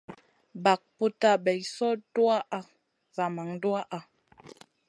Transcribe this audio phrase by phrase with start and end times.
[0.63, 2.59] Bag putna bay soy tuwaʼa
[3.15, 3.99] zaman duwaʼha.